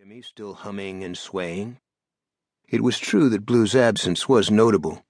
Jimmi 0.00 0.24
still 0.24 0.54
humming 0.54 1.04
and 1.04 1.18
swaying. 1.18 1.76
It 2.66 2.82
was 2.82 2.98
true 2.98 3.28
that 3.28 3.44
Blue's 3.44 3.76
absence 3.76 4.26
was 4.26 4.50
notable. 4.50 5.04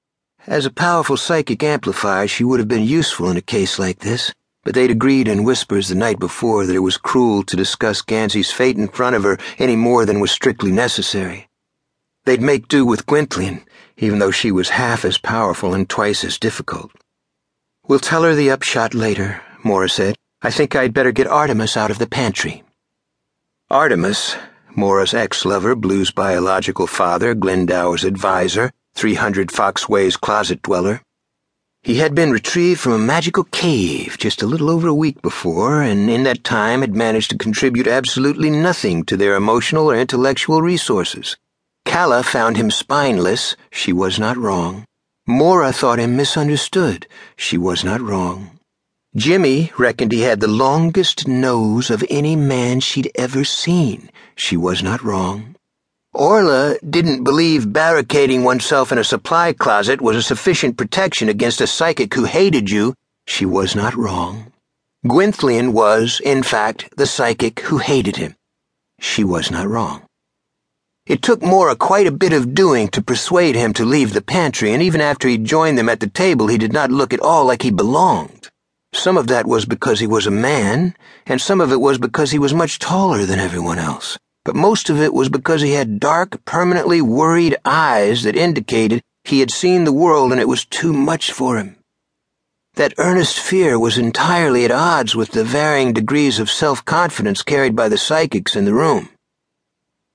As 0.48 0.66
a 0.66 0.72
powerful 0.72 1.16
psychic 1.16 1.62
amplifier, 1.62 2.26
she 2.26 2.42
would 2.42 2.58
have 2.58 2.66
been 2.66 2.82
useful 2.82 3.30
in 3.30 3.36
a 3.36 3.40
case 3.40 3.78
like 3.78 4.00
this, 4.00 4.34
but 4.64 4.74
they'd 4.74 4.90
agreed 4.90 5.28
in 5.28 5.44
whispers 5.44 5.86
the 5.86 5.94
night 5.94 6.18
before 6.18 6.66
that 6.66 6.74
it 6.74 6.80
was 6.80 6.96
cruel 6.96 7.44
to 7.44 7.56
discuss 7.56 8.02
Gansey's 8.02 8.50
fate 8.50 8.78
in 8.78 8.88
front 8.88 9.14
of 9.14 9.22
her 9.22 9.38
any 9.60 9.76
more 9.76 10.04
than 10.04 10.18
was 10.18 10.32
strictly 10.32 10.72
necessary. 10.72 11.48
They'd 12.24 12.42
make 12.42 12.66
do 12.66 12.84
with 12.84 13.06
Gwenllian, 13.06 13.64
even 13.96 14.18
though 14.18 14.32
she 14.32 14.50
was 14.50 14.70
half 14.70 15.04
as 15.04 15.18
powerful 15.18 15.72
and 15.72 15.88
twice 15.88 16.24
as 16.24 16.36
difficult. 16.36 16.90
We'll 17.86 18.00
tell 18.00 18.24
her 18.24 18.34
the 18.34 18.50
upshot 18.50 18.92
later, 18.92 19.40
Maura 19.62 19.88
said. 19.88 20.16
I 20.42 20.50
think 20.50 20.74
I'd 20.74 20.94
better 20.94 21.12
get 21.12 21.28
Artemus 21.28 21.76
out 21.76 21.92
of 21.92 22.00
the 22.00 22.08
pantry. 22.08 22.64
Artemus, 23.70 24.36
Maura's 24.76 25.14
ex-lover, 25.14 25.74
Blue's 25.74 26.10
biological 26.10 26.86
father, 26.86 27.34
Glendower's 27.34 28.04
advisor, 28.04 28.72
300 28.94 29.50
Foxway's 29.50 30.16
closet 30.16 30.62
dweller. 30.62 31.00
He 31.82 31.96
had 31.96 32.14
been 32.14 32.30
retrieved 32.30 32.78
from 32.80 32.92
a 32.92 32.98
magical 32.98 33.44
cave 33.44 34.16
just 34.18 34.42
a 34.42 34.46
little 34.46 34.68
over 34.68 34.86
a 34.86 34.94
week 34.94 35.22
before, 35.22 35.80
and 35.80 36.10
in 36.10 36.24
that 36.24 36.44
time 36.44 36.82
had 36.82 36.94
managed 36.94 37.30
to 37.30 37.38
contribute 37.38 37.86
absolutely 37.86 38.50
nothing 38.50 39.04
to 39.04 39.16
their 39.16 39.34
emotional 39.34 39.90
or 39.90 39.96
intellectual 39.96 40.60
resources. 40.60 41.36
Calla 41.86 42.22
found 42.22 42.58
him 42.58 42.70
spineless. 42.70 43.56
She 43.70 43.92
was 43.92 44.18
not 44.18 44.36
wrong. 44.36 44.84
Maura 45.26 45.72
thought 45.72 45.98
him 45.98 46.16
misunderstood. 46.16 47.06
She 47.36 47.56
was 47.56 47.82
not 47.82 48.00
wrong. 48.00 48.58
Jimmi 49.16 49.72
reckoned 49.78 50.12
he 50.12 50.20
had 50.20 50.40
the 50.40 50.48
longest 50.48 51.26
nose 51.26 51.90
of 51.90 52.04
any 52.10 52.36
man 52.36 52.80
she'd 52.80 53.10
ever 53.14 53.42
seen. 53.42 54.10
She 54.42 54.56
was 54.56 54.82
not 54.82 55.04
wrong. 55.04 55.54
Orla 56.14 56.78
didn't 56.78 57.24
believe 57.24 57.74
barricading 57.74 58.42
oneself 58.42 58.90
in 58.90 58.96
a 58.96 59.04
supply 59.04 59.52
closet 59.52 60.00
was 60.00 60.16
a 60.16 60.22
sufficient 60.22 60.78
protection 60.78 61.28
against 61.28 61.60
a 61.60 61.66
psychic 61.66 62.14
who 62.14 62.24
hated 62.24 62.70
you. 62.70 62.94
She 63.26 63.44
was 63.44 63.76
not 63.76 63.94
wrong. 63.94 64.50
Gwenllian 65.06 65.74
was, 65.74 66.22
in 66.24 66.42
fact, 66.42 66.88
the 66.96 67.06
psychic 67.06 67.60
who 67.60 67.78
hated 67.78 68.16
him. 68.16 68.34
She 68.98 69.22
was 69.22 69.50
not 69.50 69.68
wrong. 69.68 70.02
It 71.06 71.20
took 71.20 71.42
Maura 71.42 71.76
quite 71.76 72.06
a 72.06 72.20
bit 72.24 72.32
of 72.32 72.54
doing 72.54 72.88
to 72.88 73.02
persuade 73.02 73.56
him 73.56 73.74
to 73.74 73.84
leave 73.84 74.14
the 74.14 74.22
pantry, 74.22 74.72
and 74.72 74.82
even 74.82 75.02
after 75.02 75.28
he'd 75.28 75.44
joined 75.44 75.76
them 75.76 75.90
at 75.90 76.00
the 76.00 76.08
table, 76.08 76.46
he 76.48 76.58
did 76.58 76.72
not 76.72 76.90
look 76.90 77.12
at 77.12 77.20
all 77.20 77.44
like 77.44 77.62
he 77.62 77.70
belonged. 77.70 78.48
Some 78.94 79.18
of 79.18 79.26
that 79.26 79.46
was 79.46 79.66
because 79.66 80.00
he 80.00 80.06
was 80.06 80.26
a 80.26 80.32
man, 80.48 80.96
and 81.26 81.40
some 81.40 81.60
of 81.60 81.70
it 81.70 81.80
was 81.80 81.98
because 81.98 82.30
he 82.30 82.38
was 82.38 82.54
much 82.54 82.78
taller 82.78 83.26
than 83.26 83.38
everyone 83.38 83.78
else. 83.78 84.18
But 84.44 84.56
most 84.56 84.88
of 84.88 85.00
it 85.00 85.12
was 85.12 85.28
because 85.28 85.60
he 85.60 85.72
had 85.72 86.00
dark, 86.00 86.44
permanently 86.44 87.02
worried 87.02 87.56
eyes 87.64 88.22
that 88.22 88.36
indicated 88.36 89.02
he 89.24 89.40
had 89.40 89.50
seen 89.50 89.84
the 89.84 89.92
world 89.92 90.32
and 90.32 90.40
it 90.40 90.48
was 90.48 90.64
too 90.64 90.92
much 90.92 91.30
for 91.30 91.58
him. 91.58 91.76
That 92.74 92.94
earnest 92.98 93.38
fear 93.38 93.78
was 93.78 93.98
entirely 93.98 94.64
at 94.64 94.70
odds 94.70 95.14
with 95.14 95.32
the 95.32 95.44
varying 95.44 95.92
degrees 95.92 96.38
of 96.38 96.50
self-confidence 96.50 97.42
carried 97.42 97.76
by 97.76 97.88
the 97.88 97.98
psychics 97.98 98.56
in 98.56 98.64
the 98.64 98.74
room. 98.74 99.10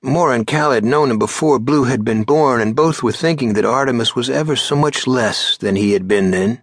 Maura 0.02 0.34
and 0.34 0.46
Cal 0.46 0.72
had 0.72 0.84
known 0.84 1.10
him 1.10 1.18
before 1.18 1.58
Blue 1.58 1.84
had 1.84 2.04
been 2.04 2.22
born, 2.24 2.60
and 2.60 2.74
both 2.76 3.02
were 3.02 3.12
thinking 3.12 3.52
that 3.52 3.64
Artemus 3.64 4.14
was 4.14 4.30
ever 4.30 4.56
so 4.56 4.74
much 4.74 5.06
less 5.06 5.56
than 5.56 5.76
he 5.76 5.92
had 5.92 6.08
been 6.08 6.30
then. 6.30 6.62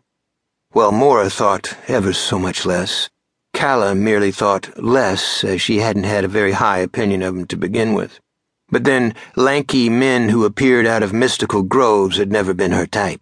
Well, 0.74 0.92
Maura 0.92 1.30
thought 1.30 1.78
ever 1.88 2.14
so 2.14 2.40
much 2.40 2.66
less. 2.66 3.10
Calla 3.54 3.96
merely 3.96 4.32
thought 4.32 4.78
less, 4.78 5.44
as 5.44 5.62
she 5.62 5.78
hadn't 5.78 6.04
had 6.04 6.26
a 6.26 6.28
very 6.40 6.52
high 6.52 6.80
opinion 6.80 7.22
of 7.22 7.36
him 7.36 7.46
to 7.48 7.56
begin 7.56 7.94
with. 7.94 8.20
But 8.70 8.84
then, 8.84 9.16
lanky 9.36 9.90
men 9.90 10.30
who 10.30 10.46
appeared 10.46 10.86
out 10.86 11.04
of 11.04 11.14
mystical 11.14 11.64
groves 11.64 12.18
had 12.18 12.32
never 12.32 12.54
been 12.54 12.72
her 12.72 12.88
type. 12.88 13.22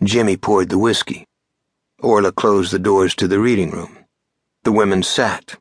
Jimmi 0.00 0.36
poured 0.40 0.68
the 0.68 0.78
whiskey. 0.78 1.26
Orla 2.00 2.32
closed 2.32 2.72
the 2.72 2.78
doors 2.78 3.14
to 3.16 3.28
the 3.28 3.40
reading 3.40 3.70
room. 3.70 3.98
The 4.62 4.72
women 4.72 5.02
sat. 5.02 5.56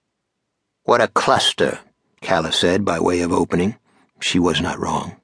What 0.84 1.02
a 1.02 1.08
cluster, 1.08 1.80
Calla 2.22 2.52
said 2.52 2.86
by 2.86 3.00
way 3.00 3.22
of 3.22 3.34
opening. 3.34 3.76
She 4.22 4.40
was 4.40 4.62
not 4.62 4.80
wrong. 4.80 5.18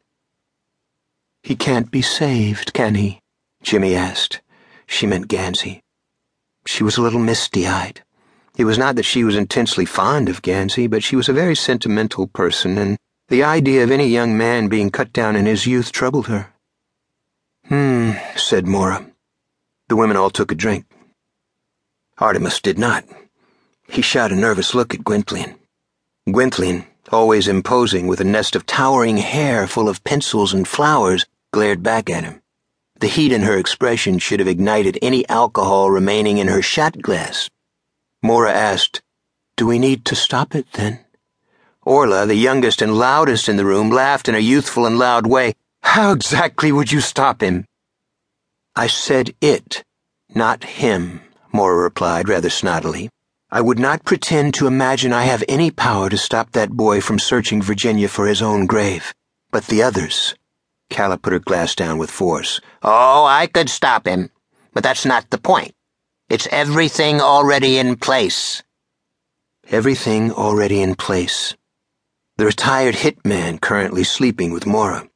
He 1.43 1.55
can't 1.55 1.91
be 1.91 2.01
saved, 2.01 2.73
can 2.73 2.95
he? 2.95 3.19
Jimmi 3.63 3.95
asked. 3.95 4.41
She 4.87 5.05
meant 5.05 5.27
Gansey. 5.27 5.81
She 6.65 6.83
was 6.83 6.97
a 6.97 7.01
little 7.01 7.19
misty-eyed. 7.19 8.01
It 8.57 8.65
was 8.65 8.77
not 8.77 8.95
that 8.95 9.03
she 9.03 9.23
was 9.23 9.35
intensely 9.35 9.85
fond 9.85 10.29
of 10.29 10.41
Gansey, 10.41 10.87
but 10.87 11.03
she 11.03 11.15
was 11.15 11.27
a 11.27 11.33
very 11.33 11.55
sentimental 11.55 12.27
person, 12.27 12.77
and 12.77 12.97
the 13.27 13.43
idea 13.43 13.83
of 13.83 13.91
any 13.91 14.07
young 14.07 14.37
man 14.37 14.69
being 14.69 14.91
cut 14.91 15.11
down 15.11 15.35
in 15.35 15.45
his 15.45 15.67
youth 15.67 15.91
troubled 15.91 16.27
her. 16.27 16.53
Hmm, 17.67 18.11
said 18.37 18.65
Maura. 18.65 19.05
The 19.89 19.95
women 19.95 20.15
all 20.15 20.29
took 20.29 20.51
a 20.51 20.55
drink. 20.55 20.85
Artemus 22.17 22.61
did 22.61 22.79
not. 22.79 23.03
He 23.89 24.01
shot 24.01 24.31
a 24.31 24.35
nervous 24.35 24.73
look 24.73 24.93
at 24.93 25.03
Gwenllian. 25.03 25.55
Gwenllian, 26.27 26.85
always 27.11 27.47
imposing 27.47 28.07
with 28.07 28.21
a 28.21 28.23
nest 28.23 28.55
of 28.55 28.65
towering 28.65 29.17
hair 29.17 29.67
full 29.67 29.89
of 29.89 30.03
pencils 30.03 30.53
and 30.53 30.67
flowers, 30.67 31.25
glared 31.51 31.83
back 31.83 32.09
at 32.09 32.23
him. 32.23 32.41
The 32.99 33.07
heat 33.07 33.33
in 33.33 33.41
her 33.41 33.57
expression 33.57 34.19
should 34.19 34.39
have 34.39 34.47
ignited 34.47 34.97
any 35.01 35.27
alcohol 35.27 35.91
remaining 35.91 36.37
in 36.37 36.47
her 36.47 36.61
shot 36.61 37.01
glass. 37.01 37.49
Maura 38.25 38.51
asked, 38.51 39.03
Do 39.55 39.67
we 39.67 39.77
need 39.77 40.03
to 40.05 40.15
stop 40.15 40.55
it 40.55 40.65
then? 40.73 41.05
Orla, 41.83 42.25
the 42.25 42.33
youngest 42.33 42.81
and 42.81 42.97
loudest 42.97 43.47
in 43.47 43.55
the 43.55 43.65
room, 43.65 43.91
laughed 43.91 44.27
in 44.27 44.33
a 44.33 44.39
youthful 44.39 44.87
and 44.87 44.97
loud 44.97 45.27
way. 45.27 45.53
How 45.83 46.11
exactly 46.11 46.71
would 46.71 46.91
you 46.91 47.01
stop 47.01 47.41
him? 47.41 47.65
I 48.75 48.87
said 48.87 49.35
it, 49.41 49.83
not 50.33 50.63
him, 50.63 51.21
Maura 51.53 51.83
replied 51.83 52.27
rather 52.27 52.49
snottily. 52.49 53.09
I 53.51 53.61
would 53.61 53.77
not 53.77 54.05
pretend 54.05 54.55
to 54.55 54.65
imagine 54.65 55.13
I 55.13 55.25
have 55.25 55.43
any 55.47 55.69
power 55.69 56.09
to 56.09 56.17
stop 56.17 56.53
that 56.53 56.71
boy 56.71 57.01
from 57.01 57.19
searching 57.19 57.61
Virginia 57.61 58.07
for 58.07 58.25
his 58.25 58.41
own 58.41 58.65
grave. 58.65 59.13
But 59.51 59.67
the 59.67 59.83
others. 59.83 60.33
Calla 60.89 61.19
put 61.19 61.33
her 61.33 61.37
glass 61.37 61.75
down 61.75 61.99
with 61.99 62.09
force. 62.09 62.59
Oh, 62.81 63.23
I 63.23 63.45
could 63.45 63.69
stop 63.69 64.07
him, 64.07 64.31
but 64.73 64.81
that's 64.81 65.05
not 65.05 65.29
the 65.29 65.37
point. 65.37 65.74
It's 66.29 66.47
everything 66.51 67.21
already 67.21 67.77
in 67.77 67.95
place. 67.95 68.63
Everything 69.69 70.31
already 70.31 70.81
in 70.81 70.95
place. 70.95 71.55
The 72.37 72.45
retired 72.45 72.95
hitman 72.95 73.61
currently 73.61 74.03
sleeping 74.03 74.51
with 74.51 74.65
Maura. 74.65 75.07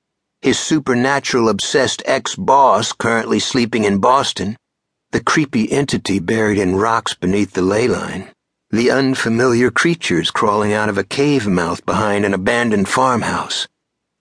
His 0.42 0.60
supernatural 0.60 1.50
obsessed 1.50 2.02
ex-boss 2.06 2.94
currently 2.94 3.40
sleeping 3.40 3.84
in 3.84 4.00
Boston. 4.00 4.56
The 5.12 5.24
creepy 5.24 5.72
entity 5.72 6.20
buried 6.20 6.58
in 6.58 6.76
rocks 6.76 7.14
beneath 7.14 7.54
the 7.54 7.62
ley 7.62 7.88
line. 7.88 8.30
The 8.72 8.92
unfamiliar 8.92 9.72
creatures 9.72 10.32
crawling 10.32 10.74
out 10.74 10.90
of 10.90 10.98
a 10.98 11.04
cave 11.04 11.48
mouth 11.48 11.86
behind 11.86 12.24
an 12.24 12.34
abandoned 12.34 12.88
farmhouse 12.88 13.68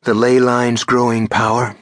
the 0.03 0.15
ley 0.15 0.38
line's 0.38 0.84
growing 0.84 1.26
power, 1.26 1.76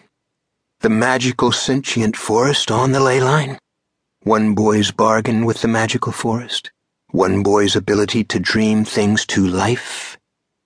the 0.80 0.88
magical 0.88 1.52
sentient 1.52 2.16
forest 2.16 2.70
on 2.70 2.90
the 2.90 2.98
ley 2.98 3.20
line, 3.20 3.58
one 4.26 4.56
boy's 4.56 4.90
bargain 4.90 5.44
with 5.44 5.62
the 5.62 5.68
magical 5.68 6.10
forest, 6.10 6.72
one 7.12 7.44
boy's 7.44 7.76
ability 7.76 8.24
to 8.24 8.40
dream 8.40 8.84
things 8.84 9.24
to 9.24 9.46
life, 9.46 10.18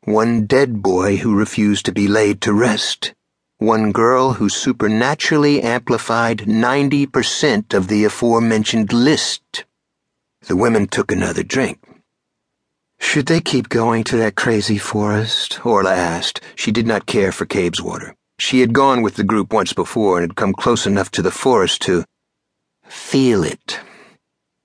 one 0.04 0.47
dead 0.47 0.82
boy 0.82 1.19
who 1.19 1.37
refused 1.37 1.84
to 1.84 1.93
be 1.93 2.09
laid 2.09 2.41
to 2.41 2.54
rest, 2.54 3.12
one 3.59 3.93
girl 3.93 4.32
who 4.32 4.48
supernaturally 4.48 5.60
amplified 5.60 6.38
90% 6.38 7.75
of 7.75 7.88
the 7.88 8.03
aforementioned 8.03 8.94
list. 8.94 9.66
The 10.48 10.56
women 10.56 10.87
took 10.87 11.12
another 11.12 11.42
drink. 11.42 11.81
Should 12.98 13.27
they 13.27 13.42
keep 13.42 13.69
going 13.69 14.04
to 14.04 14.16
that 14.16 14.37
crazy 14.37 14.78
forest? 14.78 15.66
Orla 15.66 15.94
asked. 15.94 16.41
She 16.54 16.72
did 16.72 16.87
not 16.87 17.04
care 17.04 17.30
for 17.30 17.45
Cabeswater. 17.45 18.15
She 18.39 18.60
had 18.60 18.72
gone 18.72 19.03
with 19.03 19.16
the 19.16 19.22
group 19.22 19.53
once 19.53 19.74
before 19.74 20.16
and 20.16 20.30
had 20.30 20.36
come 20.36 20.54
close 20.54 20.86
enough 20.86 21.10
to 21.10 21.21
the 21.21 21.30
forest 21.30 21.83
to 21.83 22.06
feel 22.91 23.45
it. 23.45 23.81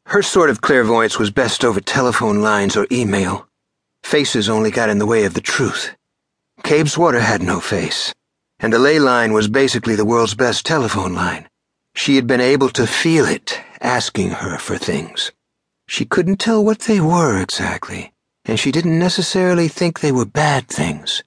Her 0.08 0.22
sort 0.22 0.50
of 0.50 0.62
clairvoyance 0.62 1.18
was 1.18 1.32
best 1.32 1.64
over 1.64 1.80
telephone 1.80 2.42
lines 2.42 2.76
or 2.76 2.88
email. 2.92 3.48
Faces 4.04 4.50
only 4.50 4.72
got 4.72 4.90
in 4.90 5.00
the 5.00 5.06
way 5.06 5.24
of 5.26 5.34
the 5.34 5.42
truth. 5.42 5.96
Cabeswater 6.64 7.22
had 7.22 7.42
no 7.42 7.60
face, 7.60 8.14
and 8.60 8.74
the 8.74 8.80
ley 8.80 9.00
line 9.00 9.34
was 9.34 9.48
basically 9.48 9.96
the 9.96 10.06
world's 10.06 10.36
best 10.36 10.66
telephone 10.66 11.14
line. 11.14 11.48
She 11.94 12.18
had 12.18 12.28
been 12.28 12.42
able 12.42 12.70
to 12.70 12.86
feel 12.86 13.26
it, 13.26 13.62
asking 13.80 14.32
her 14.32 14.58
for 14.58 14.78
things. 14.78 15.32
She 15.88 16.06
couldn't 16.06 16.38
tell 16.38 16.64
what 16.64 16.80
they 16.82 17.00
were 17.00 17.42
exactly 17.42 18.12
and 18.46 18.60
she 18.60 18.72
didn't 18.72 19.00
necessarily 19.00 19.68
think 19.68 20.00
they 20.00 20.12
were 20.12 20.26
bad 20.26 20.68
things. 20.68 21.24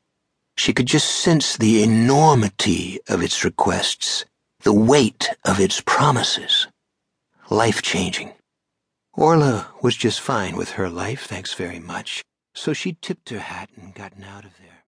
She 0.57 0.73
could 0.73 0.87
just 0.87 1.09
sense 1.09 1.57
the 1.57 1.83
enormity 1.83 3.01
of 3.09 3.23
its 3.23 3.45
requests, 3.45 4.25
the 4.63 4.73
weight 4.73 5.31
of 5.45 5.61
its 5.61 5.81
promises. 5.81 6.69
Life 7.51 7.81
changing. 7.81 8.35
Orla 9.15 9.69
was 9.81 9.97
just 9.97 10.21
fine 10.21 10.55
with 10.55 10.73
her 10.73 10.91
life, 10.91 11.25
thanks 11.25 11.55
very 11.55 11.79
much, 11.79 12.23
so 12.55 12.75
she 12.75 12.99
tipped 13.01 13.31
her 13.31 13.39
hat 13.39 13.71
and 13.75 13.95
gotten 13.95 14.23
out 14.23 14.45
of 14.45 14.59
there. 14.59 14.78